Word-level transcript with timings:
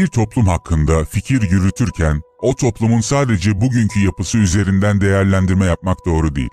Bir 0.00 0.06
toplum 0.06 0.46
hakkında 0.46 1.04
fikir 1.04 1.42
yürütürken 1.50 2.22
o 2.42 2.54
toplumun 2.54 3.00
sadece 3.00 3.60
bugünkü 3.60 4.00
yapısı 4.00 4.38
üzerinden 4.38 5.00
değerlendirme 5.00 5.66
yapmak 5.66 6.06
doğru 6.06 6.34
değil. 6.34 6.50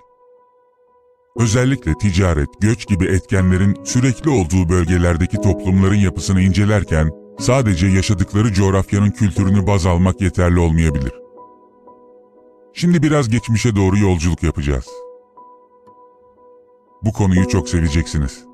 Özellikle 1.36 1.94
ticaret, 1.94 2.48
göç 2.60 2.86
gibi 2.88 3.06
etkenlerin 3.06 3.84
sürekli 3.84 4.30
olduğu 4.30 4.68
bölgelerdeki 4.68 5.36
toplumların 5.36 5.94
yapısını 5.94 6.40
incelerken 6.40 7.10
sadece 7.38 7.86
yaşadıkları 7.86 8.52
coğrafyanın 8.52 9.10
kültürünü 9.10 9.66
baz 9.66 9.86
almak 9.86 10.20
yeterli 10.20 10.58
olmayabilir. 10.58 11.12
Şimdi 12.74 13.02
biraz 13.02 13.28
geçmişe 13.28 13.76
doğru 13.76 13.98
yolculuk 13.98 14.42
yapacağız. 14.42 14.86
Bu 17.02 17.12
konuyu 17.12 17.48
çok 17.48 17.68
seveceksiniz. 17.68 18.47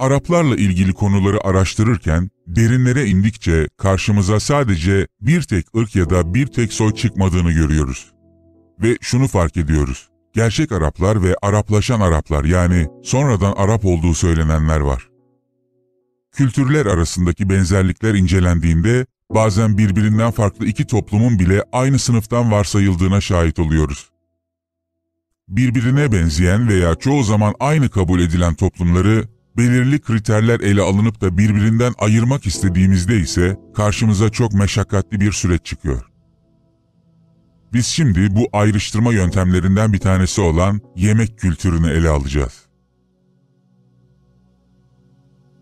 Araplarla 0.00 0.56
ilgili 0.56 0.92
konuları 0.92 1.44
araştırırken 1.44 2.30
derinlere 2.46 3.06
indikçe 3.06 3.68
karşımıza 3.78 4.40
sadece 4.40 5.06
bir 5.20 5.42
tek 5.42 5.74
ırk 5.76 5.96
ya 5.96 6.10
da 6.10 6.34
bir 6.34 6.46
tek 6.46 6.72
soy 6.72 6.94
çıkmadığını 6.94 7.52
görüyoruz. 7.52 8.12
Ve 8.82 8.96
şunu 9.00 9.28
fark 9.28 9.56
ediyoruz. 9.56 10.08
Gerçek 10.34 10.72
Araplar 10.72 11.22
ve 11.22 11.36
Araplaşan 11.42 12.00
Araplar 12.00 12.44
yani 12.44 12.86
sonradan 13.04 13.52
Arap 13.56 13.84
olduğu 13.84 14.14
söylenenler 14.14 14.80
var. 14.80 15.08
Kültürler 16.32 16.86
arasındaki 16.86 17.50
benzerlikler 17.50 18.14
incelendiğinde 18.14 19.06
bazen 19.34 19.78
birbirinden 19.78 20.30
farklı 20.30 20.66
iki 20.66 20.86
toplumun 20.86 21.38
bile 21.38 21.64
aynı 21.72 21.98
sınıftan 21.98 22.52
varsayıldığına 22.52 23.20
şahit 23.20 23.58
oluyoruz. 23.58 24.10
Birbirine 25.48 26.12
benzeyen 26.12 26.68
veya 26.68 26.94
çoğu 26.94 27.22
zaman 27.22 27.54
aynı 27.60 27.88
kabul 27.88 28.20
edilen 28.20 28.54
toplumları 28.54 29.39
belirli 29.60 30.00
kriterler 30.00 30.60
ele 30.60 30.80
alınıp 30.82 31.20
da 31.20 31.38
birbirinden 31.38 31.92
ayırmak 31.98 32.46
istediğimizde 32.46 33.16
ise 33.16 33.56
karşımıza 33.74 34.30
çok 34.30 34.52
meşakkatli 34.52 35.20
bir 35.20 35.32
süreç 35.32 35.64
çıkıyor. 35.64 36.10
Biz 37.72 37.86
şimdi 37.86 38.36
bu 38.36 38.48
ayrıştırma 38.52 39.12
yöntemlerinden 39.12 39.92
bir 39.92 39.98
tanesi 39.98 40.40
olan 40.40 40.80
yemek 40.96 41.38
kültürünü 41.38 41.90
ele 41.90 42.08
alacağız. 42.08 42.52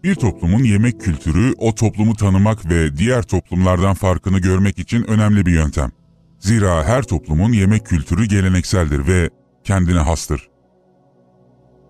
Bir 0.04 0.14
toplumun 0.14 0.64
yemek 0.64 1.00
kültürü 1.00 1.54
o 1.58 1.74
toplumu 1.74 2.16
tanımak 2.16 2.70
ve 2.70 2.96
diğer 2.96 3.22
toplumlardan 3.22 3.94
farkını 3.94 4.38
görmek 4.38 4.78
için 4.78 5.02
önemli 5.02 5.46
bir 5.46 5.52
yöntem. 5.52 5.90
Zira 6.38 6.84
her 6.84 7.02
toplumun 7.02 7.52
yemek 7.52 7.86
kültürü 7.86 8.24
gelenekseldir 8.24 9.06
ve 9.06 9.30
kendine 9.64 9.98
hastır. 9.98 10.47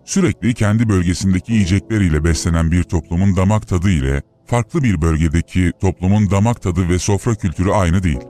Sürekli 0.09 0.55
kendi 0.55 0.89
bölgesindeki 0.89 1.53
yiyecekleriyle 1.53 2.25
beslenen 2.25 2.73
bir 2.73 2.83
toplumun 2.83 3.37
damak 3.37 3.69
tadı 3.69 3.91
ile 3.91 4.23
farklı 4.47 4.83
bir 4.83 5.03
bölgedeki 5.03 5.73
toplumun 5.81 6.31
damak 6.31 6.63
tadı 6.63 6.89
ve 6.89 6.99
sofra 6.99 7.35
kültürü 7.35 7.71
aynı 7.71 8.03
değil. 8.03 8.21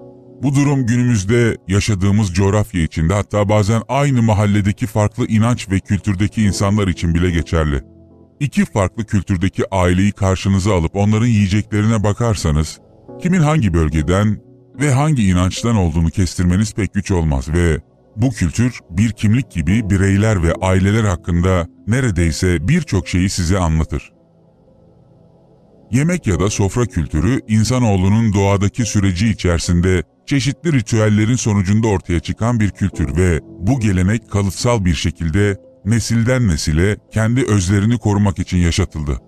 Bu 0.43 0.55
durum 0.55 0.87
günümüzde 0.87 1.56
yaşadığımız 1.69 2.34
coğrafya 2.34 2.83
içinde 2.83 3.15
hatta 3.15 3.49
bazen 3.49 3.83
aynı 3.88 4.22
mahalledeki 4.22 4.87
farklı 4.87 5.27
inanç 5.27 5.71
ve 5.71 5.81
kültürdeki 5.81 6.43
insanlar 6.43 6.88
için 6.88 7.15
bile 7.15 7.31
geçerli. 7.31 7.83
İki 8.41 8.65
farklı 8.65 9.05
kültürdeki 9.05 9.62
aileyi 9.71 10.12
karşınıza 10.12 10.75
alıp 10.75 10.97
onların 10.97 11.27
yiyeceklerine 11.27 12.03
bakarsanız, 12.03 12.81
kimin 13.22 13.41
hangi 13.41 13.75
bölgeden 13.75 14.41
ve 14.81 14.93
hangi 14.93 15.28
inançtan 15.28 15.77
olduğunu 15.77 16.11
kestirmeniz 16.11 16.75
pek 16.75 16.94
güç 16.94 17.11
olmaz 17.11 17.49
ve 17.49 17.78
bu 18.19 18.31
kültür 18.31 18.81
bir 18.91 19.12
kimlik 19.12 19.51
gibi 19.51 19.91
bireyler 19.91 20.43
ve 20.43 20.53
aileler 20.55 21.05
hakkında 21.05 21.67
neredeyse 21.87 22.69
birçok 22.69 23.09
şeyi 23.09 23.31
size 23.31 23.59
anlatır. 23.59 24.12
Yemek 25.91 26.27
ya 26.27 26.41
da 26.41 26.51
sofra 26.51 26.87
kültürü 26.87 27.41
insanoğlunun 27.49 28.34
doğadaki 28.34 28.84
süreci 28.84 29.29
içerisinde 29.29 30.03
çeşitli 30.27 30.73
ritüellerin 30.73 31.37
sonucunda 31.37 31.89
ortaya 31.89 32.21
çıkan 32.21 32.61
bir 32.61 32.71
kültür 32.71 33.17
ve 33.17 33.41
bu 33.43 33.81
gelenek 33.81 34.31
kalıtsal 34.31 34.85
bir 34.85 34.95
şekilde 34.95 35.56
nesilden 35.85 36.49
nesile 36.49 36.97
kendi 37.12 37.45
özlerini 37.45 37.99
korumak 37.99 38.39
için 38.39 38.59
yaşatıldı. 38.59 39.21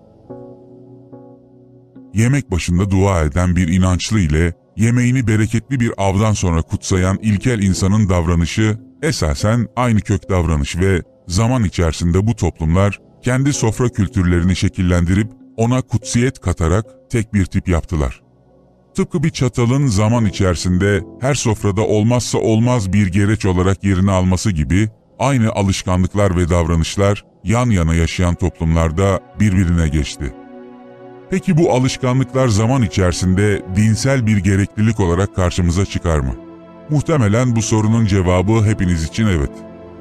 Yemek 2.13 2.51
başında 2.51 2.91
dua 2.91 3.23
eden 3.23 3.55
bir 3.55 3.67
inançlı 3.67 4.19
ile 4.19 4.53
yemeğini 4.77 5.27
bereketli 5.27 5.79
bir 5.79 5.91
avdan 5.97 6.33
sonra 6.33 6.61
kutsayan 6.61 7.17
ilkel 7.21 7.61
insanın 7.61 8.09
davranışı 8.09 8.77
esasen 9.01 9.67
aynı 9.75 10.01
kök 10.01 10.29
davranış 10.29 10.77
ve 10.77 11.01
zaman 11.27 11.63
içerisinde 11.63 12.27
bu 12.27 12.35
toplumlar 12.35 12.99
kendi 13.21 13.53
sofra 13.53 13.89
kültürlerini 13.89 14.55
şekillendirip 14.55 15.31
ona 15.57 15.81
kutsiyet 15.81 16.39
katarak 16.39 16.85
tek 17.09 17.33
bir 17.33 17.45
tip 17.45 17.67
yaptılar. 17.67 18.21
Tıpkı 18.95 19.23
bir 19.23 19.29
çatalın 19.29 19.87
zaman 19.87 20.25
içerisinde 20.25 21.03
her 21.21 21.33
sofrada 21.33 21.81
olmazsa 21.81 22.37
olmaz 22.37 22.93
bir 22.93 23.07
gereç 23.07 23.45
olarak 23.45 23.83
yerini 23.83 24.11
alması 24.11 24.51
gibi 24.51 24.89
aynı 25.19 25.51
alışkanlıklar 25.51 26.37
ve 26.37 26.49
davranışlar 26.49 27.25
yan 27.43 27.69
yana 27.69 27.95
yaşayan 27.95 28.35
toplumlarda 28.35 29.19
birbirine 29.39 29.87
geçti. 29.87 30.33
Peki 31.31 31.57
bu 31.57 31.71
alışkanlıklar 31.71 32.47
zaman 32.47 32.81
içerisinde 32.81 33.61
dinsel 33.75 34.27
bir 34.27 34.37
gereklilik 34.37 34.99
olarak 34.99 35.35
karşımıza 35.35 35.85
çıkar 35.85 36.19
mı? 36.19 36.35
Muhtemelen 36.89 37.55
bu 37.55 37.61
sorunun 37.61 38.05
cevabı 38.05 38.65
hepiniz 38.65 39.03
için 39.03 39.27
evet. 39.27 39.51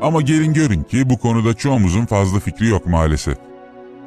Ama 0.03 0.23
gelin 0.23 0.55
görün 0.55 0.83
ki 0.83 1.11
bu 1.11 1.19
konuda 1.19 1.55
çoğumuzun 1.55 2.07
fazla 2.07 2.41
fikri 2.41 2.67
yok 2.67 2.87
maalesef. 2.87 3.39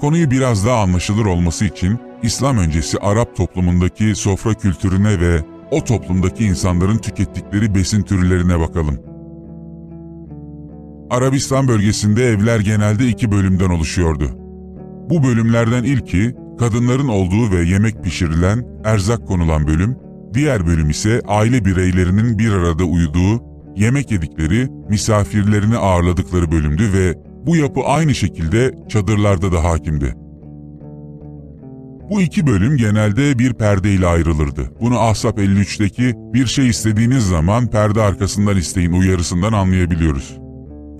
Konuyu 0.02 0.32
biraz 0.32 0.66
daha 0.66 0.82
anlaşılır 0.82 1.26
olması 1.26 1.66
için 1.66 2.00
İslam 2.24 2.58
öncesi 2.58 2.98
Arap 3.00 3.36
toplumundaki 3.36 4.16
sofra 4.16 4.54
kültürüne 4.54 5.20
ve 5.20 5.42
o 5.72 5.84
toplumdaki 5.84 6.46
insanların 6.46 6.98
tükettikleri 6.98 7.76
besin 7.76 8.02
türlerine 8.02 8.60
bakalım. 8.60 9.00
Arabistan 11.10 11.68
bölgesinde 11.68 12.30
evler 12.30 12.60
genelde 12.60 13.08
iki 13.08 13.32
bölümden 13.32 13.70
oluşuyordu. 13.70 14.30
Bu 15.10 15.24
bölümlerden 15.24 15.84
ilki 15.84 16.43
kadınların 16.60 17.08
olduğu 17.08 17.52
ve 17.52 17.66
yemek 17.66 18.04
pişirilen, 18.04 18.66
erzak 18.84 19.28
konulan 19.28 19.68
bölüm, 19.68 19.98
diğer 20.34 20.68
bölüm 20.68 20.90
ise 20.90 21.22
aile 21.28 21.66
bireylerinin 21.66 22.38
bir 22.38 22.52
arada 22.52 22.84
uyuduğu, 22.84 23.44
yemek 23.76 24.12
yedikleri, 24.12 24.68
misafirlerini 24.90 25.78
ağırladıkları 25.78 26.52
bölümdü 26.52 26.94
ve 26.94 27.18
bu 27.46 27.56
yapı 27.56 27.82
aynı 27.82 28.16
şekilde 28.16 28.72
çadırlarda 28.90 29.52
da 29.52 29.64
hakimdi. 29.64 30.16
Bu 32.10 32.22
iki 32.22 32.48
bölüm 32.48 32.78
genelde 32.78 33.40
bir 33.40 33.54
perde 33.54 33.94
ile 33.94 34.08
ayrılırdı. 34.08 34.72
Bunu 34.82 35.00
Ahzab 35.00 35.38
53'teki 35.38 36.14
bir 36.34 36.46
şey 36.46 36.70
istediğiniz 36.70 37.28
zaman 37.28 37.68
perde 37.68 38.02
arkasından 38.02 38.58
isteyin 38.58 38.92
uyarısından 38.92 39.54
anlayabiliyoruz. 39.54 40.43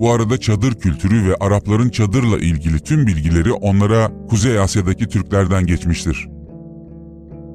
Bu 0.00 0.10
arada 0.10 0.38
çadır 0.38 0.74
kültürü 0.74 1.30
ve 1.30 1.34
Arapların 1.40 1.88
çadırla 1.88 2.38
ilgili 2.38 2.80
tüm 2.80 3.06
bilgileri 3.06 3.52
onlara 3.52 4.26
Kuzey 4.28 4.58
Asya'daki 4.58 5.08
Türklerden 5.08 5.66
geçmiştir. 5.66 6.28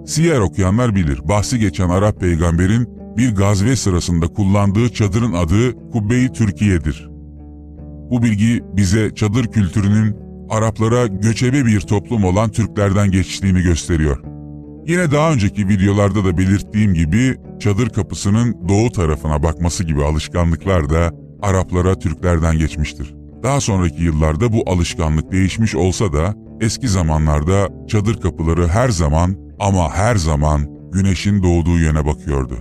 Siyer 0.05 0.39
okuyanlar 0.39 0.95
bilir, 0.95 1.19
bahsi 1.27 1.59
geçen 1.59 1.89
Arap 1.89 2.19
peygamberin 2.19 2.89
bir 3.17 3.35
gazve 3.35 3.75
sırasında 3.75 4.27
kullandığı 4.27 4.89
çadırın 4.89 5.33
adı 5.33 5.89
Kubbe-i 5.91 6.31
Türkiye'dir. 6.33 7.09
Bu 8.09 8.23
bilgi 8.23 8.63
bize 8.73 9.15
çadır 9.15 9.47
kültürünün 9.47 10.15
Araplara 10.49 11.07
göçebe 11.07 11.65
bir 11.65 11.81
toplum 11.81 12.23
olan 12.23 12.49
Türklerden 12.49 13.11
geçtiğini 13.11 13.61
gösteriyor. 13.61 14.23
Yine 14.87 15.11
daha 15.11 15.33
önceki 15.33 15.67
videolarda 15.67 16.25
da 16.25 16.37
belirttiğim 16.37 16.93
gibi 16.93 17.35
çadır 17.59 17.89
kapısının 17.89 18.69
doğu 18.69 18.91
tarafına 18.91 19.43
bakması 19.43 19.83
gibi 19.83 20.03
alışkanlıklar 20.03 20.89
da 20.89 21.11
Araplara 21.41 21.99
Türklerden 21.99 22.57
geçmiştir. 22.57 23.15
Daha 23.43 23.61
sonraki 23.61 24.03
yıllarda 24.03 24.53
bu 24.53 24.63
alışkanlık 24.65 25.31
değişmiş 25.31 25.75
olsa 25.75 26.13
da 26.13 26.35
eski 26.61 26.87
zamanlarda 26.87 27.69
çadır 27.87 28.21
kapıları 28.21 28.67
her 28.67 28.89
zaman 28.89 29.35
ama 29.59 29.93
her 29.93 30.15
zaman 30.15 30.61
güneşin 30.91 31.43
doğduğu 31.43 31.79
yöne 31.79 32.05
bakıyordu. 32.05 32.57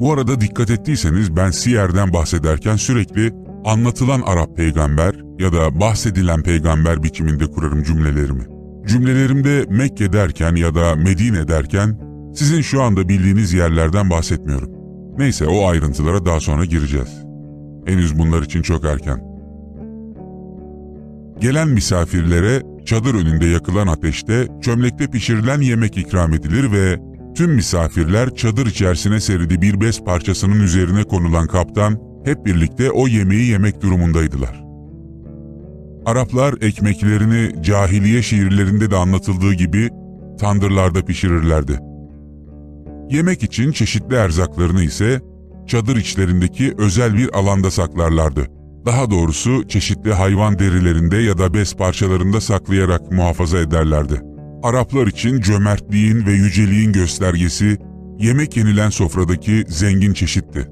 Bu 0.00 0.12
arada 0.12 0.40
dikkat 0.40 0.70
ettiyseniz 0.70 1.36
ben 1.36 1.50
Siyer'den 1.50 2.12
bahsederken 2.12 2.76
sürekli 2.76 3.32
anlatılan 3.64 4.20
Arap 4.20 4.56
peygamber 4.56 5.14
ya 5.38 5.52
da 5.52 5.80
bahsedilen 5.80 6.42
peygamber 6.42 7.02
biçiminde 7.02 7.46
kurarım 7.46 7.82
cümlelerimi. 7.82 8.44
Cümlelerimde 8.86 9.66
Mekke 9.68 10.12
derken 10.12 10.54
ya 10.54 10.74
da 10.74 10.96
Medine 10.96 11.48
derken 11.48 12.00
sizin 12.34 12.60
şu 12.60 12.82
anda 12.82 13.08
bildiğiniz 13.08 13.52
yerlerden 13.52 14.10
bahsetmiyorum. 14.10 14.70
Neyse 15.18 15.46
o 15.46 15.68
ayrıntılara 15.68 16.26
daha 16.26 16.40
sonra 16.40 16.64
gireceğiz. 16.64 17.27
Henüz 17.88 18.18
bunlar 18.18 18.42
için 18.42 18.62
çok 18.62 18.84
erken. 18.84 19.20
Gelen 21.40 21.68
misafirlere 21.68 22.62
çadır 22.84 23.14
önünde 23.14 23.46
yakılan 23.46 23.86
ateşte 23.86 24.48
çömlekte 24.62 25.06
pişirilen 25.06 25.60
yemek 25.60 25.98
ikram 25.98 26.34
edilir 26.34 26.72
ve 26.72 27.00
tüm 27.34 27.54
misafirler 27.54 28.34
çadır 28.34 28.66
içerisine 28.66 29.20
serili 29.20 29.62
bir 29.62 29.80
bez 29.80 30.04
parçasının 30.04 30.60
üzerine 30.60 31.04
konulan 31.04 31.46
kaptan 31.46 31.98
hep 32.24 32.46
birlikte 32.46 32.90
o 32.90 33.08
yemeği 33.08 33.50
yemek 33.50 33.82
durumundaydılar. 33.82 34.64
Araplar 36.06 36.54
ekmeklerini 36.60 37.62
cahiliye 37.62 38.22
şiirlerinde 38.22 38.90
de 38.90 38.96
anlatıldığı 38.96 39.52
gibi 39.52 39.90
tandırlarda 40.40 41.04
pişirirlerdi. 41.04 41.80
Yemek 43.10 43.42
için 43.42 43.72
çeşitli 43.72 44.14
erzaklarını 44.14 44.82
ise 44.82 45.20
çadır 45.68 45.96
içlerindeki 45.96 46.74
özel 46.78 47.14
bir 47.14 47.38
alanda 47.38 47.70
saklarlardı. 47.70 48.46
Daha 48.86 49.10
doğrusu 49.10 49.68
çeşitli 49.68 50.12
hayvan 50.12 50.58
derilerinde 50.58 51.16
ya 51.16 51.38
da 51.38 51.54
bez 51.54 51.74
parçalarında 51.76 52.40
saklayarak 52.40 53.12
muhafaza 53.12 53.58
ederlerdi. 53.58 54.22
Araplar 54.62 55.06
için 55.06 55.40
cömertliğin 55.40 56.26
ve 56.26 56.32
yüceliğin 56.32 56.92
göstergesi 56.92 57.78
yemek 58.18 58.56
yenilen 58.56 58.90
sofradaki 58.90 59.64
zengin 59.68 60.12
çeşitti. 60.12 60.68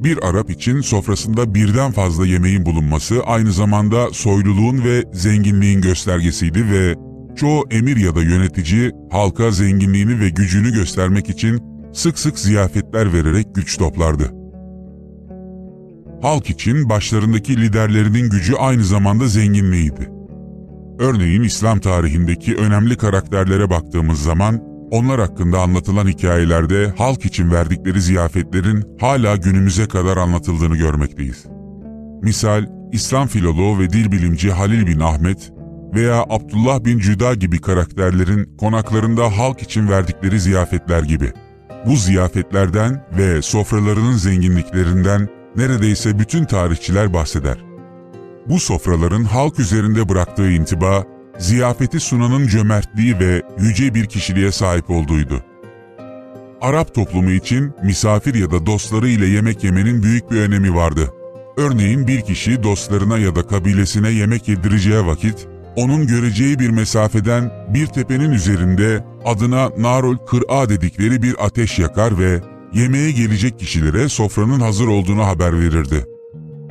Bir 0.00 0.28
Arap 0.28 0.50
için 0.50 0.80
sofrasında 0.80 1.54
birden 1.54 1.92
fazla 1.92 2.26
yemeğin 2.26 2.66
bulunması 2.66 3.22
aynı 3.22 3.52
zamanda 3.52 4.10
soyluluğun 4.12 4.84
ve 4.84 5.04
zenginliğin 5.12 5.80
göstergesiydi 5.80 6.70
ve 6.72 6.94
çoğu 7.36 7.64
emir 7.70 7.96
ya 7.96 8.14
da 8.16 8.22
yönetici 8.22 8.92
halka 9.10 9.50
zenginliğini 9.50 10.20
ve 10.20 10.28
gücünü 10.28 10.72
göstermek 10.72 11.28
için 11.28 11.60
sık 11.92 12.18
sık 12.18 12.38
ziyafetler 12.38 13.12
vererek 13.12 13.54
güç 13.54 13.78
toplardı. 13.78 14.37
Halk 16.22 16.50
için 16.50 16.88
başlarındaki 16.88 17.60
liderlerinin 17.60 18.30
gücü 18.30 18.54
aynı 18.54 18.84
zamanda 18.84 19.28
zenginliğiydi. 19.28 20.10
Örneğin 20.98 21.42
İslam 21.42 21.80
tarihindeki 21.80 22.56
önemli 22.56 22.96
karakterlere 22.96 23.70
baktığımız 23.70 24.22
zaman 24.22 24.62
onlar 24.90 25.20
hakkında 25.20 25.60
anlatılan 25.60 26.06
hikayelerde 26.06 26.92
halk 26.98 27.24
için 27.24 27.50
verdikleri 27.50 28.00
ziyafetlerin 28.00 28.84
hala 29.00 29.36
günümüze 29.36 29.88
kadar 29.88 30.16
anlatıldığını 30.16 30.76
görmekteyiz. 30.76 31.44
Misal, 32.22 32.66
İslam 32.92 33.26
filoloğu 33.26 33.78
ve 33.78 33.90
dil 33.90 34.12
bilimci 34.12 34.52
Halil 34.52 34.86
bin 34.86 35.00
Ahmet 35.00 35.52
veya 35.94 36.24
Abdullah 36.28 36.84
bin 36.84 36.98
Cüda 36.98 37.34
gibi 37.34 37.60
karakterlerin 37.60 38.56
konaklarında 38.56 39.38
halk 39.38 39.62
için 39.62 39.88
verdikleri 39.88 40.40
ziyafetler 40.40 41.02
gibi. 41.02 41.32
Bu 41.86 41.96
ziyafetlerden 41.96 43.04
ve 43.18 43.42
sofralarının 43.42 44.16
zenginliklerinden 44.16 45.28
neredeyse 45.58 46.18
bütün 46.18 46.44
tarihçiler 46.44 47.12
bahseder. 47.12 47.58
Bu 48.46 48.60
sofraların 48.60 49.24
halk 49.24 49.58
üzerinde 49.58 50.08
bıraktığı 50.08 50.50
intiba, 50.50 51.04
ziyafeti 51.38 52.00
sunanın 52.00 52.46
cömertliği 52.46 53.18
ve 53.18 53.42
yüce 53.58 53.94
bir 53.94 54.06
kişiliğe 54.06 54.52
sahip 54.52 54.90
olduğuydu. 54.90 55.44
Arap 56.60 56.94
toplumu 56.94 57.30
için 57.30 57.72
misafir 57.82 58.34
ya 58.34 58.50
da 58.50 58.66
dostları 58.66 59.08
ile 59.08 59.26
yemek 59.26 59.64
yemenin 59.64 60.02
büyük 60.02 60.30
bir 60.30 60.36
önemi 60.36 60.74
vardı. 60.74 61.12
Örneğin 61.56 62.06
bir 62.06 62.20
kişi 62.20 62.62
dostlarına 62.62 63.18
ya 63.18 63.36
da 63.36 63.46
kabilesine 63.46 64.10
yemek 64.10 64.48
yedireceği 64.48 65.06
vakit, 65.06 65.48
onun 65.76 66.06
göreceği 66.06 66.58
bir 66.58 66.70
mesafeden 66.70 67.52
bir 67.74 67.86
tepenin 67.86 68.30
üzerinde 68.30 69.04
adına 69.24 69.70
Narul 69.78 70.16
Kır'a 70.16 70.68
dedikleri 70.68 71.22
bir 71.22 71.46
ateş 71.46 71.78
yakar 71.78 72.18
ve 72.18 72.40
yemeğe 72.72 73.10
gelecek 73.10 73.58
kişilere 73.58 74.08
sofranın 74.08 74.60
hazır 74.60 74.86
olduğunu 74.86 75.26
haber 75.26 75.60
verirdi. 75.60 76.06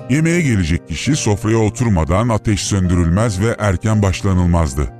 Yemeğe 0.09 0.41
gelecek 0.41 0.87
kişi 0.87 1.15
sofraya 1.15 1.57
oturmadan 1.57 2.29
ateş 2.29 2.61
söndürülmez 2.61 3.41
ve 3.41 3.55
erken 3.59 4.01
başlanılmazdı. 4.01 4.93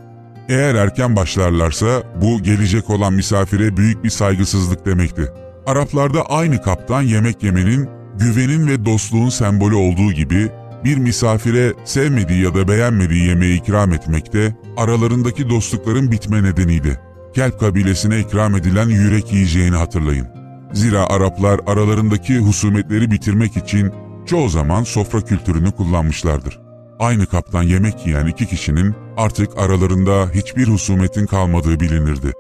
Eğer 0.50 0.76
erken 0.76 1.16
başlarlarsa 1.16 2.04
bu 2.22 2.44
gelecek 2.44 2.90
olan 2.90 3.14
misafire 3.14 3.78
büyük 3.78 4.04
bir 4.04 4.10
saygısızlık 4.10 4.86
demekti. 4.86 5.32
Araplarda 5.66 6.22
aynı 6.22 6.62
kaptan 6.62 7.02
yemek 7.02 7.44
yemenin 7.44 7.90
güvenin 8.20 8.68
ve 8.68 8.86
dostluğun 8.86 9.30
sembolü 9.30 9.76
olduğu 9.76 10.12
gibi 10.12 10.50
bir 10.84 10.98
misafire 10.98 11.74
sevmediği 11.86 12.44
ya 12.44 12.56
da 12.56 12.68
beğenmediği 12.68 13.28
yemeği 13.28 13.62
ikram 13.62 13.94
etmekte 13.94 14.56
aralarındaki 14.78 15.50
dostlukların 15.50 16.12
bitme 16.12 16.44
nedeniydi. 16.44 17.00
Kelp 17.34 17.60
kabilesine 17.60 18.20
ikram 18.20 18.56
edilen 18.56 18.90
yürek 18.90 19.34
yiyeceğini 19.34 19.76
hatırlayın. 19.76 20.37
Zira 20.74 21.10
Araplar 21.10 21.60
aralarındaki 21.68 22.40
husumetleri 22.40 23.12
bitirmek 23.12 23.58
için 23.58 23.92
çoğu 24.26 24.50
zaman 24.50 24.84
sofra 24.84 25.22
kültürünü 25.22 25.72
kullanmışlardır. 25.72 26.60
Aynı 27.00 27.26
kaptan 27.26 27.64
yemek 27.64 28.08
yiyen 28.08 28.26
iki 28.26 28.46
kişinin 28.46 28.96
artık 29.18 29.58
aralarında 29.58 30.30
hiçbir 30.34 30.68
husumetin 30.68 31.26
kalmadığı 31.26 31.80
bilinirdi. 31.80 32.32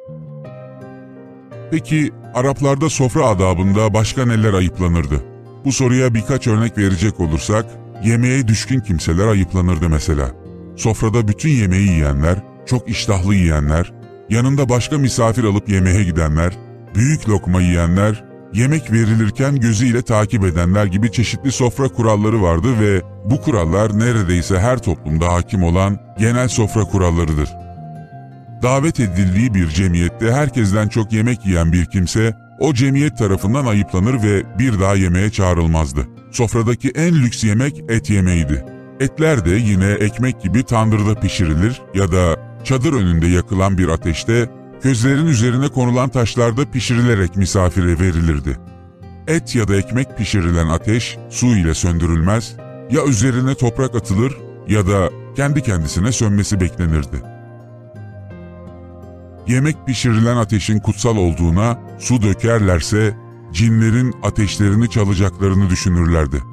Peki 1.72 2.12
Araplarda 2.34 2.90
sofra 2.90 3.26
adabında 3.26 3.94
başka 3.94 4.26
neler 4.26 4.54
ayıplanırdı? 4.54 5.24
Bu 5.66 5.72
soruya 5.72 6.14
birkaç 6.14 6.48
örnek 6.48 6.78
verecek 6.78 7.20
olursak, 7.20 7.66
yemeğe 8.04 8.48
düşkün 8.48 8.80
kimseler 8.80 9.28
ayıplanırdı 9.28 9.90
mesela. 9.90 10.32
Sofrada 10.76 11.28
bütün 11.28 11.50
yemeği 11.50 11.88
yiyenler, 11.88 12.44
çok 12.66 12.90
iştahlı 12.90 13.36
yiyenler, 13.36 13.94
yanında 14.30 14.70
başka 14.70 14.98
misafir 14.98 15.44
alıp 15.44 15.70
yemeğe 15.70 16.04
gidenler, 16.04 16.54
büyük 16.96 17.29
lokma 17.29 17.62
yiyenler, 17.62 18.24
yemek 18.53 18.91
verilirken 18.91 19.56
gözüyle 19.56 20.01
takip 20.01 20.44
edenler 20.44 20.86
gibi 20.86 21.12
çeşitli 21.12 21.51
sofra 21.51 21.88
kuralları 21.88 22.41
vardı 22.41 22.67
ve 22.79 23.01
bu 23.25 23.41
kurallar 23.41 24.00
neredeyse 24.00 24.60
her 24.60 24.77
toplumda 24.77 25.34
hakim 25.34 25.63
olan 25.63 26.00
genel 26.20 26.48
sofra 26.48 26.82
kurallarıdır. 26.82 27.50
Davet 28.62 29.00
edildiği 29.00 29.53
bir 29.53 29.67
cemiyette 29.67 30.32
herkesten 30.32 30.88
çok 30.88 31.13
yemek 31.13 31.46
yiyen 31.46 31.74
bir 31.74 31.86
kimse 31.86 32.34
o 32.60 32.74
cemiyet 32.74 33.17
tarafından 33.17 33.65
ayıplanır 33.65 34.24
ve 34.24 34.44
bir 34.60 34.79
daha 34.79 34.96
yemeğe 34.96 35.29
çağrılmazdı. 35.29 36.08
Sofradaki 36.32 36.89
en 36.89 37.15
lüks 37.15 37.44
yemek 37.44 37.84
et 37.89 38.10
yemeğiydi. 38.10 38.65
Etler 39.00 39.46
de 39.46 39.50
yine 39.50 39.91
ekmek 39.91 40.41
gibi 40.41 40.63
tandırda 40.63 41.20
pişirilir 41.20 41.82
ya 41.96 42.12
da 42.12 42.36
çadır 42.63 42.94
önünde 42.94 43.27
yakılan 43.27 43.77
bir 43.77 43.88
ateşte 43.88 44.50
közlerin 44.82 45.26
üzerine 45.26 45.68
konulan 45.68 46.10
taşlarda 46.10 46.72
pişirilerek 46.72 47.36
misafire 47.36 48.00
verilirdi. 48.00 48.58
Et 49.28 49.56
ya 49.56 49.68
da 49.68 49.76
ekmek 49.76 50.18
pişirilen 50.18 50.68
ateş 50.68 51.18
su 51.30 51.48
ile 51.48 51.74
söndürülmez, 51.74 52.56
ya 52.92 53.06
üzerine 53.06 53.56
toprak 53.56 53.96
atılır 53.96 54.38
ya 54.68 54.88
da 54.88 55.10
kendi 55.36 55.62
kendisine 55.62 56.12
sönmesi 56.12 56.62
beklenirdi. 56.62 57.24
Yemek 59.48 59.88
pişirilen 59.88 60.38
ateşin 60.38 60.80
kutsal 60.80 61.18
olduğuna 61.18 61.80
su 62.00 62.22
dökerlerse 62.22 63.16
cinlerin 63.54 64.14
ateşlerini 64.24 64.90
çalacaklarını 64.90 65.70
düşünürlerdi. 65.70 66.44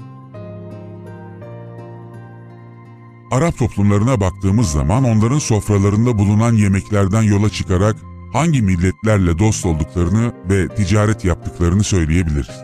Arap 3.30 3.58
toplumlarına 3.58 4.20
baktığımız 4.20 4.70
zaman 4.70 5.04
onların 5.04 5.38
sofralarında 5.38 6.18
bulunan 6.18 6.52
yemeklerden 6.52 7.22
yola 7.22 7.50
çıkarak 7.50 7.96
hangi 8.34 8.62
milletlerle 8.62 9.38
dost 9.38 9.66
olduklarını 9.66 10.32
ve 10.50 10.68
ticaret 10.68 11.24
yaptıklarını 11.24 11.84
söyleyebiliriz. 11.84 12.60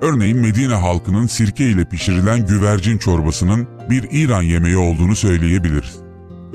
Örneğin 0.00 0.38
Medine 0.38 0.74
halkının 0.74 1.26
sirke 1.26 1.64
ile 1.64 1.84
pişirilen 1.84 2.46
güvercin 2.46 2.98
çorbasının 2.98 3.68
bir 3.90 4.08
İran 4.10 4.42
yemeği 4.42 4.76
olduğunu 4.76 5.16
söyleyebiliriz. 5.16 5.96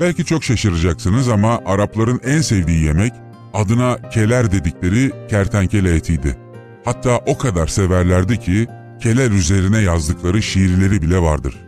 Belki 0.00 0.24
çok 0.24 0.44
şaşıracaksınız 0.44 1.28
ama 1.28 1.60
Arapların 1.66 2.20
en 2.24 2.40
sevdiği 2.40 2.84
yemek 2.84 3.12
adına 3.54 4.10
keler 4.10 4.52
dedikleri 4.52 5.12
kertenkele 5.30 5.94
etiydi. 5.94 6.36
Hatta 6.84 7.18
o 7.26 7.38
kadar 7.38 7.66
severlerdi 7.66 8.40
ki 8.40 8.66
keler 9.00 9.30
üzerine 9.30 9.78
yazdıkları 9.78 10.42
şiirleri 10.42 11.02
bile 11.02 11.18
vardır. 11.18 11.65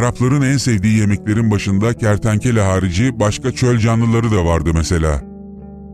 Arapların 0.00 0.42
en 0.42 0.56
sevdiği 0.56 0.98
yemeklerin 0.98 1.50
başında 1.50 1.94
kertenkele 1.94 2.60
harici 2.60 3.20
başka 3.20 3.52
çöl 3.52 3.78
canlıları 3.78 4.30
da 4.30 4.44
vardı 4.44 4.70
mesela. 4.74 5.22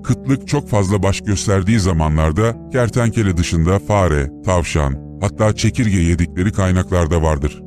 Kıtlık 0.05 0.49
çok 0.49 0.69
fazla 0.69 1.03
baş 1.03 1.21
gösterdiği 1.21 1.81
zamanlarda 1.81 2.71
kertenkele 2.73 3.37
dışında 3.37 3.79
fare, 3.79 4.31
tavşan, 4.45 5.19
hatta 5.21 5.57
çekirge 5.57 5.99
yedikleri 5.99 6.53
kaynaklarda 6.53 7.23
vardır. 7.23 7.63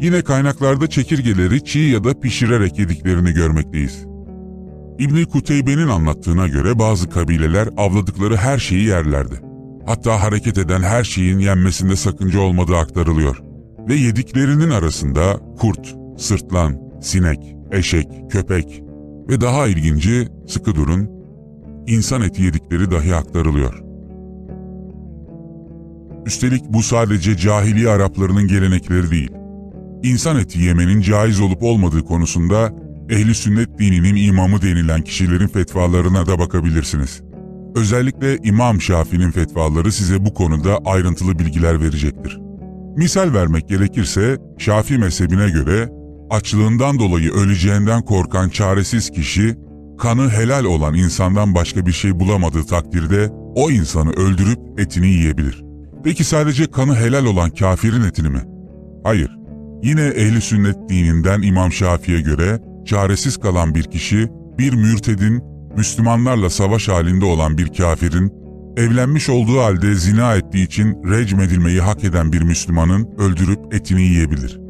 Yine 0.00 0.22
kaynaklarda 0.22 0.86
çekirgeleri 0.86 1.64
çiğ 1.64 1.78
ya 1.78 2.04
da 2.04 2.20
pişirerek 2.20 2.78
yediklerini 2.78 3.32
görmekteyiz. 3.32 4.06
İbni 4.98 5.24
Kuteybe'nin 5.24 5.88
anlattığına 5.88 6.48
göre 6.48 6.78
bazı 6.78 7.10
kabileler 7.10 7.68
avladıkları 7.76 8.36
her 8.36 8.58
şeyi 8.58 8.86
yerlerdi. 8.86 9.40
Hatta 9.86 10.22
hareket 10.22 10.58
eden 10.58 10.82
her 10.82 11.04
şeyin 11.04 11.38
yenmesinde 11.38 11.96
sakınca 11.96 12.40
olmadığı 12.40 12.76
aktarılıyor. 12.76 13.49
Ve 13.88 13.94
yediklerinin 13.94 14.70
arasında 14.70 15.40
kurt, 15.58 15.96
sırtlan, 16.18 16.78
sinek, 17.02 17.56
eşek, 17.72 18.08
köpek 18.30 18.82
ve 19.28 19.40
daha 19.40 19.66
ilginci, 19.66 20.28
sıkı 20.46 20.74
durun, 20.74 21.10
insan 21.86 22.22
eti 22.22 22.42
yedikleri 22.42 22.90
dahi 22.90 23.14
aktarılıyor. 23.14 23.82
Üstelik 26.26 26.62
bu 26.68 26.82
sadece 26.82 27.36
cahiliye 27.36 27.88
Araplarının 27.88 28.48
gelenekleri 28.48 29.10
değil. 29.10 29.30
İnsan 30.02 30.38
eti 30.38 30.60
yemenin 30.60 31.00
caiz 31.00 31.40
olup 31.40 31.62
olmadığı 31.62 32.04
konusunda 32.04 32.72
ehli 33.10 33.34
sünnet 33.34 33.78
dininin 33.78 34.16
imamı 34.16 34.62
denilen 34.62 35.02
kişilerin 35.02 35.48
fetvalarına 35.48 36.26
da 36.26 36.38
bakabilirsiniz. 36.38 37.22
Özellikle 37.74 38.36
İmam 38.36 38.80
Şafii'nin 38.80 39.30
fetvaları 39.30 39.92
size 39.92 40.24
bu 40.24 40.34
konuda 40.34 40.78
ayrıntılı 40.84 41.38
bilgiler 41.38 41.80
verecektir. 41.80 42.40
Misal 42.96 43.34
vermek 43.34 43.68
gerekirse 43.68 44.38
Şafii 44.58 44.98
mezhebine 44.98 45.50
göre 45.50 45.88
açlığından 46.30 46.98
dolayı 46.98 47.32
öleceğinden 47.32 48.02
korkan 48.02 48.48
çaresiz 48.48 49.10
kişi 49.10 49.56
kanı 49.98 50.30
helal 50.30 50.64
olan 50.64 50.94
insandan 50.94 51.54
başka 51.54 51.86
bir 51.86 51.92
şey 51.92 52.20
bulamadığı 52.20 52.66
takdirde 52.66 53.28
o 53.54 53.70
insanı 53.70 54.10
öldürüp 54.10 54.80
etini 54.80 55.06
yiyebilir. 55.06 55.64
Peki 56.04 56.24
sadece 56.24 56.70
kanı 56.70 56.96
helal 56.96 57.24
olan 57.24 57.50
kafirin 57.50 58.02
etini 58.02 58.28
mi? 58.28 58.42
Hayır. 59.04 59.36
Yine 59.82 60.02
ehli 60.02 60.40
sünnet 60.40 60.76
dininden 60.88 61.42
İmam 61.42 61.72
Şafii'ye 61.72 62.20
göre 62.20 62.60
çaresiz 62.86 63.36
kalan 63.36 63.74
bir 63.74 63.84
kişi, 63.84 64.28
bir 64.58 64.72
mürtedin, 64.72 65.42
Müslümanlarla 65.76 66.50
savaş 66.50 66.88
halinde 66.88 67.24
olan 67.24 67.58
bir 67.58 67.68
kafirin, 67.68 68.32
evlenmiş 68.80 69.28
olduğu 69.28 69.60
halde 69.60 69.94
zina 69.94 70.34
ettiği 70.34 70.64
için 70.66 70.96
recmedilmeyi 71.10 71.80
hak 71.80 72.04
eden 72.04 72.32
bir 72.32 72.42
Müslümanın 72.42 73.08
öldürüp 73.18 73.74
etini 73.74 74.02
yiyebilir. 74.02 74.60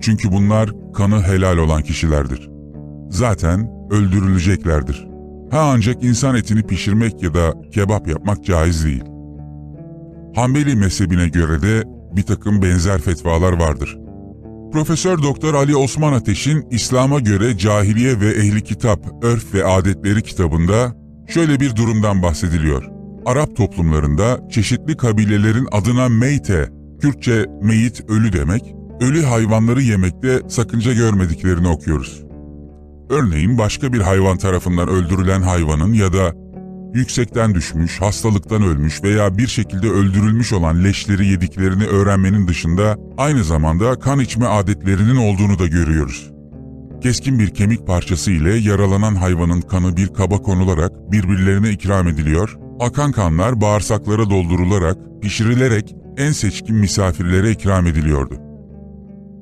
Çünkü 0.00 0.32
bunlar 0.32 0.70
kanı 0.94 1.22
helal 1.22 1.58
olan 1.58 1.82
kişilerdir. 1.82 2.50
Zaten 3.10 3.70
öldürüleceklerdir. 3.90 5.08
Ha 5.50 5.70
ancak 5.74 6.04
insan 6.04 6.36
etini 6.36 6.62
pişirmek 6.62 7.22
ya 7.22 7.34
da 7.34 7.54
kebap 7.72 8.08
yapmak 8.08 8.44
caiz 8.44 8.84
değil. 8.84 9.04
Hanbeli 10.34 10.76
mezhebine 10.76 11.28
göre 11.28 11.62
de 11.62 11.84
bir 12.16 12.22
takım 12.22 12.62
benzer 12.62 13.00
fetvalar 13.00 13.52
vardır. 13.52 13.98
Profesör 14.72 15.22
Doktor 15.22 15.54
Ali 15.54 15.76
Osman 15.76 16.12
Ateş'in 16.12 16.66
İslam'a 16.70 17.20
göre 17.20 17.58
Cahiliye 17.58 18.20
ve 18.20 18.28
Ehli 18.28 18.62
Kitap, 18.62 19.24
Örf 19.24 19.54
ve 19.54 19.64
Adetleri 19.64 20.22
kitabında 20.22 20.96
şöyle 21.28 21.60
bir 21.60 21.76
durumdan 21.76 22.22
bahsediliyor. 22.22 22.95
Arap 23.26 23.56
toplumlarında 23.56 24.48
çeşitli 24.50 24.96
kabilelerin 24.96 25.68
adına 25.72 26.08
meyte, 26.08 26.68
Kürtçe 27.00 27.46
meyit 27.62 28.10
ölü 28.10 28.32
demek, 28.32 28.74
ölü 29.00 29.22
hayvanları 29.22 29.82
yemekte 29.82 30.40
sakınca 30.48 30.92
görmediklerini 30.92 31.68
okuyoruz. 31.68 32.24
Örneğin 33.10 33.58
başka 33.58 33.92
bir 33.92 34.00
hayvan 34.00 34.38
tarafından 34.38 34.88
öldürülen 34.88 35.42
hayvanın 35.42 35.92
ya 35.92 36.12
da 36.12 36.32
yüksekten 36.94 37.54
düşmüş, 37.54 38.00
hastalıktan 38.00 38.62
ölmüş 38.62 39.02
veya 39.02 39.38
bir 39.38 39.46
şekilde 39.46 39.90
öldürülmüş 39.90 40.52
olan 40.52 40.84
leşleri 40.84 41.26
yediklerini 41.26 41.84
öğrenmenin 41.84 42.48
dışında 42.48 42.96
aynı 43.18 43.44
zamanda 43.44 43.98
kan 43.98 44.20
içme 44.20 44.46
adetlerinin 44.46 45.16
olduğunu 45.16 45.58
da 45.58 45.66
görüyoruz. 45.66 46.30
Keskin 47.02 47.38
bir 47.38 47.48
kemik 47.48 47.86
parçası 47.86 48.30
ile 48.30 48.54
yaralanan 48.54 49.14
hayvanın 49.14 49.60
kanı 49.60 49.96
bir 49.96 50.08
kaba 50.08 50.38
konularak 50.38 50.92
birbirlerine 51.12 51.70
ikram 51.70 52.08
ediliyor, 52.08 52.58
akan 52.80 53.12
kanlar 53.12 53.60
bağırsaklara 53.60 54.30
doldurularak, 54.30 54.96
pişirilerek 55.22 55.96
en 56.16 56.32
seçkin 56.32 56.76
misafirlere 56.76 57.50
ikram 57.50 57.86
ediliyordu. 57.86 58.34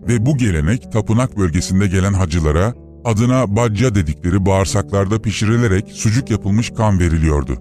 Ve 0.08 0.26
bu 0.26 0.36
gelenek 0.36 0.92
tapınak 0.92 1.36
bölgesinde 1.38 1.86
gelen 1.86 2.12
hacılara 2.12 2.74
adına 3.04 3.56
bacca 3.56 3.94
dedikleri 3.94 4.46
bağırsaklarda 4.46 5.22
pişirilerek 5.22 5.88
sucuk 5.92 6.30
yapılmış 6.30 6.70
kan 6.70 7.00
veriliyordu. 7.00 7.56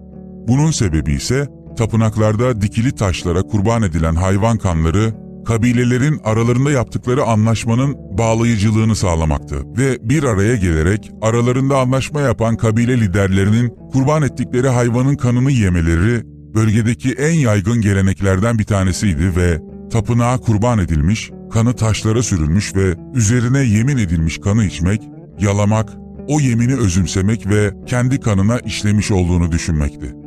Bunun 0.48 0.72
sebebi 0.72 1.14
ise 1.14 1.48
tapınaklarda 1.78 2.62
dikili 2.62 2.92
taşlara 2.92 3.42
kurban 3.42 3.84
edilen 3.84 4.16
hayvan 4.16 4.58
kanları 4.58 5.23
kabilelerin 5.46 6.20
aralarında 6.24 6.72
yaptıkları 6.72 7.24
anlaşmanın 7.24 7.96
bağlayıcılığını 8.18 8.96
sağlamaktı 8.96 9.56
ve 9.78 10.10
bir 10.10 10.24
araya 10.24 10.56
gelerek 10.56 11.12
aralarında 11.22 11.80
anlaşma 11.80 12.22
yapan 12.22 12.58
kabile 12.58 13.00
liderlerinin 13.00 13.74
kurban 13.92 14.22
ettikleri 14.22 14.68
hayvanın 14.68 15.16
kanını 15.16 15.52
yemeleri 15.52 16.24
bölgedeki 16.54 17.14
en 17.14 17.34
yaygın 17.34 17.82
geleneklerden 17.82 18.60
bir 18.60 18.64
tanesiydi 18.64 19.36
ve 19.36 19.62
tapınağa 19.92 20.38
kurban 20.38 20.80
edilmiş, 20.80 21.32
kanı 21.52 21.76
taşlara 21.76 22.24
sürülmüş 22.24 22.76
ve 22.76 22.96
üzerine 23.14 23.60
yemin 23.60 23.98
edilmiş 23.98 24.38
kanı 24.38 24.66
içmek 24.66 25.02
yalamak, 25.40 25.90
o 26.28 26.40
yemini 26.40 26.76
özümsemek 26.76 27.50
ve 27.50 27.74
kendi 27.86 28.20
kanına 28.20 28.60
işlemiş 28.60 29.12
olduğunu 29.12 29.52
düşünmekti. 29.52 30.23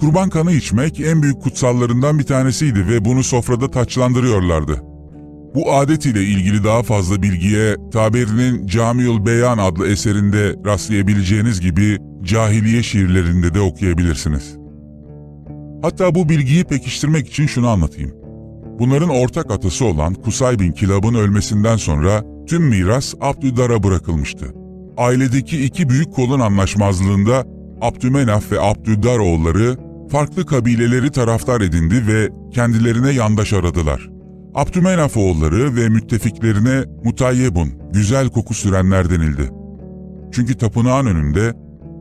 Kurban 0.00 0.30
kanı 0.30 0.52
içmek 0.52 1.00
en 1.00 1.22
büyük 1.22 1.42
kutsallarından 1.42 2.18
bir 2.18 2.24
tanesiydi 2.24 2.88
ve 2.88 3.04
bunu 3.04 3.24
sofrada 3.24 3.70
taçlandırıyorlardı. 3.70 4.82
Bu 5.54 5.72
adet 5.72 6.06
ile 6.06 6.22
ilgili 6.22 6.64
daha 6.64 6.82
fazla 6.82 7.22
bilgiye 7.22 7.76
Taberi'nin 7.92 8.66
Camiül 8.66 9.26
Beyan 9.26 9.58
adlı 9.58 9.88
eserinde 9.88 10.54
rastlayabileceğiniz 10.66 11.60
gibi 11.60 11.98
cahiliye 12.22 12.82
şiirlerinde 12.82 13.54
de 13.54 13.60
okuyabilirsiniz. 13.60 14.56
Hatta 15.82 16.14
bu 16.14 16.28
bilgiyi 16.28 16.64
pekiştirmek 16.64 17.28
için 17.28 17.46
şunu 17.46 17.68
anlatayım. 17.68 18.14
Bunların 18.78 19.08
ortak 19.08 19.50
atası 19.50 19.84
olan 19.84 20.14
Kusay 20.14 20.58
bin 20.58 20.72
Kilab'ın 20.72 21.14
ölmesinden 21.14 21.76
sonra 21.76 22.24
tüm 22.46 22.62
miras 22.62 23.14
Abdüdar'a 23.20 23.82
bırakılmıştı. 23.82 24.46
Ailedeki 24.96 25.64
iki 25.64 25.88
büyük 25.88 26.12
kolun 26.12 26.40
anlaşmazlığında 26.40 27.44
Abdümenaf 27.80 28.52
ve 28.52 28.60
Abdüdar 28.60 29.18
oğulları 29.18 29.76
farklı 30.10 30.46
kabileleri 30.46 31.10
taraftar 31.10 31.60
edindi 31.60 32.06
ve 32.06 32.28
kendilerine 32.52 33.10
yandaş 33.10 33.52
aradılar. 33.52 34.10
Abdümenaf 34.54 35.16
oğulları 35.16 35.76
ve 35.76 35.88
müttefiklerine 35.88 36.84
mutayyebun, 37.04 37.68
güzel 37.92 38.28
koku 38.28 38.54
sürenler 38.54 39.10
denildi. 39.10 39.50
Çünkü 40.32 40.54
tapınağın 40.54 41.06
önünde, 41.06 41.54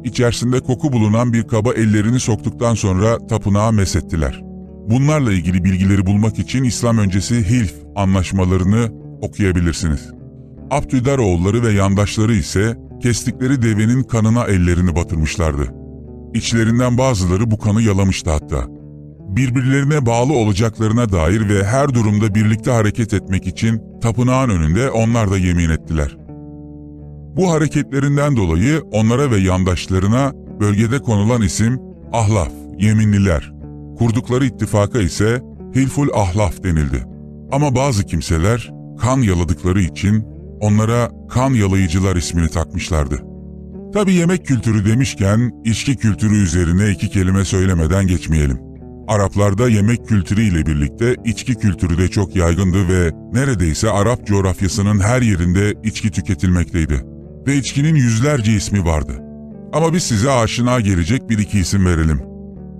içerisinde 0.03 0.59
koku 0.59 0.93
bulunan 0.93 1.33
bir 1.33 1.47
kaba 1.47 1.73
ellerini 1.73 2.19
soktuktan 2.19 2.73
sonra 2.73 3.27
tapınağa 3.27 3.71
mesettiler. 3.71 4.41
Bunlarla 4.89 5.33
ilgili 5.33 5.63
bilgileri 5.63 6.05
bulmak 6.05 6.39
için 6.39 6.63
İslam 6.63 6.97
öncesi 6.97 7.49
Hilf 7.49 7.73
anlaşmalarını 7.95 8.91
okuyabilirsiniz. 9.21 10.09
Abdüdaroğulları 10.71 11.63
ve 11.63 11.71
yandaşları 11.71 12.33
ise 12.33 12.77
kestikleri 13.03 13.61
devenin 13.61 14.03
kanına 14.03 14.43
ellerini 14.43 14.95
batırmışlardı. 14.95 15.73
İçlerinden 16.33 16.97
bazıları 16.97 17.51
bu 17.51 17.57
kanı 17.57 17.81
yalamıştı 17.81 18.29
hatta. 18.29 18.65
Birbirlerine 19.19 20.05
bağlı 20.05 20.33
olacaklarına 20.33 21.11
dair 21.11 21.49
ve 21.49 21.63
her 21.63 21.93
durumda 21.93 22.35
birlikte 22.35 22.71
hareket 22.71 23.13
etmek 23.13 23.47
için 23.47 23.81
tapınağın 24.01 24.49
önünde 24.49 24.89
onlar 24.89 25.31
da 25.31 25.37
yemin 25.37 25.69
ettiler. 25.69 26.17
Bu 27.37 27.51
hareketlerinden 27.51 28.35
dolayı 28.35 28.81
onlara 28.91 29.31
ve 29.31 29.37
yandaşlarına 29.37 30.31
bölgede 30.59 30.99
konulan 30.99 31.41
isim 31.41 31.79
Ahlaf, 32.13 32.51
Yeminliler. 32.79 33.53
Kurdukları 33.97 34.45
ittifaka 34.45 34.99
ise 34.99 35.41
Hilful 35.75 36.07
Ahlaf 36.13 36.63
denildi. 36.63 37.05
Ama 37.51 37.75
bazı 37.75 38.05
kimseler 38.05 38.73
kan 38.99 39.21
yaladıkları 39.21 39.81
için 39.81 40.32
onlara 40.63 41.11
kan 41.29 41.53
yalayıcılar 41.53 42.15
ismini 42.15 42.49
takmışlardı. 42.49 43.19
Tabi 43.93 44.13
yemek 44.13 44.45
kültürü 44.45 44.85
demişken 44.85 45.51
içki 45.65 45.95
kültürü 45.95 46.43
üzerine 46.43 46.91
iki 46.91 47.09
kelime 47.09 47.45
söylemeden 47.45 48.07
geçmeyelim. 48.07 48.59
Araplarda 49.07 49.69
yemek 49.69 50.07
kültürü 50.07 50.41
ile 50.41 50.65
birlikte 50.65 51.15
içki 51.25 51.55
kültürü 51.55 51.97
de 51.97 52.07
çok 52.07 52.35
yaygındı 52.35 52.87
ve 52.87 53.11
neredeyse 53.33 53.89
Arap 53.89 54.27
coğrafyasının 54.27 54.99
her 54.99 55.21
yerinde 55.21 55.73
içki 55.83 56.11
tüketilmekteydi. 56.11 57.05
Ve 57.47 57.57
içkinin 57.57 57.95
yüzlerce 57.95 58.51
ismi 58.51 58.85
vardı. 58.85 59.19
Ama 59.73 59.93
biz 59.93 60.03
size 60.03 60.31
aşina 60.31 60.79
gelecek 60.79 61.29
bir 61.29 61.37
iki 61.37 61.59
isim 61.59 61.85
verelim. 61.85 62.21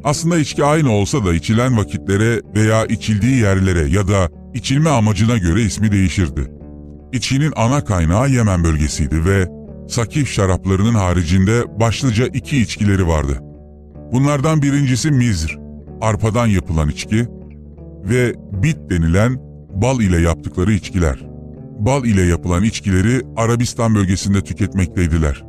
Aslında 0.03 0.37
içki 0.37 0.63
aynı 0.63 0.91
olsa 0.91 1.25
da 1.25 1.33
içilen 1.33 1.77
vakitlere 1.77 2.41
veya 2.55 2.85
içildiği 2.85 3.35
yerlere 3.35 3.89
ya 3.89 4.07
da 4.07 4.29
içilme 4.53 4.89
amacına 4.89 5.37
göre 5.37 5.61
ismi 5.61 5.91
değişirdi. 5.91 6.62
İçkinin 7.13 7.53
ana 7.55 7.83
kaynağı 7.83 8.29
Yemen 8.29 8.63
bölgesiydi 8.63 9.25
ve 9.25 9.47
Sakif 9.87 10.29
şaraplarının 10.29 10.93
haricinde 10.93 11.79
başlıca 11.79 12.27
iki 12.27 12.61
içkileri 12.61 13.07
vardı. 13.07 13.39
Bunlardan 14.11 14.61
birincisi 14.61 15.11
mizr, 15.11 15.57
arpadan 16.01 16.47
yapılan 16.47 16.89
içki 16.89 17.27
ve 18.03 18.33
bit 18.63 18.77
denilen 18.89 19.37
bal 19.73 20.01
ile 20.01 20.21
yaptıkları 20.21 20.73
içkiler. 20.73 21.19
Bal 21.79 22.05
ile 22.05 22.21
yapılan 22.21 22.63
içkileri 22.63 23.21
Arabistan 23.37 23.95
bölgesinde 23.95 24.41
tüketmekteydiler. 24.41 25.43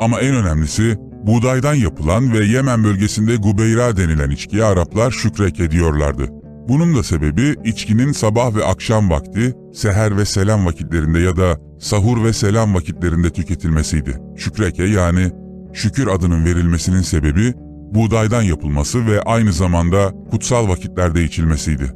Ama 0.00 0.20
en 0.20 0.34
önemlisi 0.34 0.98
buğdaydan 1.26 1.74
yapılan 1.74 2.32
ve 2.32 2.44
Yemen 2.44 2.84
bölgesinde 2.84 3.36
gubeyra 3.36 3.96
denilen 3.96 4.30
içkiye 4.30 4.64
Araplar 4.64 5.10
şükrek 5.10 5.60
ediyorlardı. 5.60 6.43
Bunun 6.68 6.96
da 6.96 7.02
sebebi 7.02 7.56
içkinin 7.64 8.12
sabah 8.12 8.54
ve 8.54 8.64
akşam 8.64 9.10
vakti, 9.10 9.54
seher 9.74 10.16
ve 10.16 10.24
selam 10.24 10.66
vakitlerinde 10.66 11.18
ya 11.18 11.36
da 11.36 11.58
sahur 11.80 12.24
ve 12.24 12.32
selam 12.32 12.74
vakitlerinde 12.74 13.30
tüketilmesiydi. 13.30 14.18
Şükreke 14.36 14.84
yani 14.84 15.30
şükür 15.72 16.06
adının 16.06 16.44
verilmesinin 16.44 17.02
sebebi 17.02 17.54
buğdaydan 17.94 18.42
yapılması 18.42 19.06
ve 19.06 19.22
aynı 19.22 19.52
zamanda 19.52 20.12
kutsal 20.30 20.68
vakitlerde 20.68 21.24
içilmesiydi. 21.24 21.92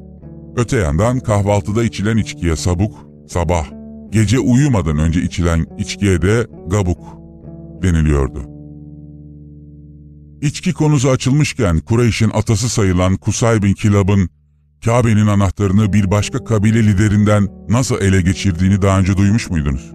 Öte 0.56 0.76
yandan 0.76 1.20
kahvaltıda 1.20 1.84
içilen 1.84 2.16
içkiye 2.16 2.56
sabuk, 2.56 2.94
sabah, 3.28 3.66
gece 4.10 4.38
uyumadan 4.38 4.98
önce 4.98 5.22
içilen 5.22 5.66
içkiye 5.78 6.22
de 6.22 6.46
gabuk 6.66 7.00
deniliyordu. 7.82 8.42
İçki 10.42 10.72
konusu 10.72 11.10
açılmışken 11.10 11.80
Kureyş'in 11.80 12.30
atası 12.34 12.68
sayılan 12.68 13.16
Kusay 13.16 13.62
bin 13.62 13.74
Kilab'ın 13.74 14.28
Kabe'nin 14.84 15.26
anahtarını 15.26 15.92
bir 15.92 16.10
başka 16.10 16.44
kabile 16.44 16.86
liderinden 16.86 17.48
nasıl 17.68 18.00
ele 18.00 18.22
geçirdiğini 18.22 18.82
daha 18.82 18.98
önce 18.98 19.16
duymuş 19.16 19.50
muydunuz? 19.50 19.92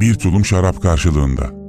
Bir 0.00 0.14
tulum 0.14 0.44
şarap 0.44 0.82
karşılığında. 0.82 1.63